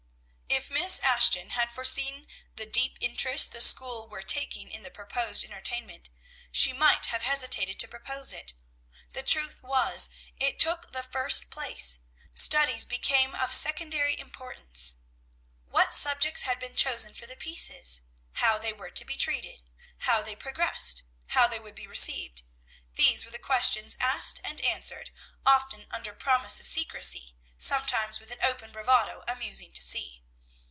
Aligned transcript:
If 0.53 0.69
Miss 0.69 0.99
Ashton 0.99 1.51
had 1.51 1.71
foreseen 1.71 2.27
the 2.55 2.65
deep 2.65 2.97
interest 2.99 3.51
the 3.53 3.61
school 3.61 4.07
were 4.09 4.21
taking 4.21 4.69
in 4.69 4.83
the 4.83 4.91
proposed 4.91 5.45
entertainment, 5.45 6.09
she 6.51 6.73
might 6.73 7.07
have 7.07 7.21
hesitated 7.23 7.79
to 7.79 7.87
propose 7.87 8.33
it. 8.33 8.53
The 9.13 9.23
truth 9.23 9.63
was, 9.63 10.09
it 10.37 10.59
took 10.59 10.91
the 10.91 11.03
first 11.03 11.49
place; 11.51 11.99
studies 12.33 12.83
became 12.83 13.33
of 13.33 13.53
secondary 13.53 14.19
importance. 14.19 14.97
"What 15.67 15.93
subjects 15.93 16.41
had 16.41 16.59
been 16.59 16.75
chosen 16.75 17.13
for 17.13 17.25
the 17.25 17.37
pieces? 17.37 18.01
how 18.33 18.59
they 18.59 18.73
were 18.73 18.91
to 18.91 19.05
be 19.05 19.15
treated? 19.15 19.63
how 19.99 20.21
they 20.21 20.35
progressed? 20.35 21.03
how 21.27 21.47
they 21.47 21.59
would 21.59 21.75
be 21.75 21.87
received?" 21.87 22.43
These 22.95 23.23
were 23.23 23.31
the 23.31 23.39
questions 23.39 23.95
asked 24.01 24.41
and 24.43 24.59
answered, 24.61 25.11
often 25.45 25.87
under 25.91 26.13
promise 26.13 26.59
of 26.59 26.67
secrecy, 26.67 27.35
sometimes 27.57 28.19
with 28.19 28.31
an 28.31 28.41
open 28.43 28.73
bravado 28.73 29.23
amusing 29.29 29.71
to 29.73 29.81
see. 29.81 30.17